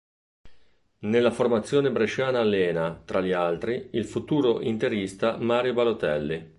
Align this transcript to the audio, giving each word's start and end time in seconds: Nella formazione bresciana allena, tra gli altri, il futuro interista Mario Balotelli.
Nella 1.01 1.29
formazione 1.29 1.91
bresciana 1.91 2.39
allena, 2.39 2.99
tra 3.05 3.21
gli 3.21 3.33
altri, 3.33 3.89
il 3.91 4.05
futuro 4.05 4.59
interista 4.59 5.37
Mario 5.37 5.73
Balotelli. 5.73 6.49